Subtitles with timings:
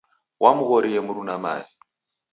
[0.41, 1.65] Wamghorie mruna mae.